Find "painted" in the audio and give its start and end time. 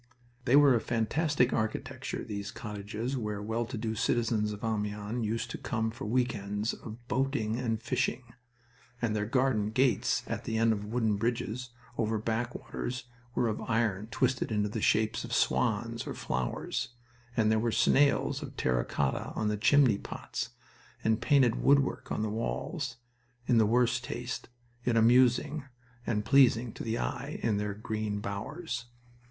21.21-21.61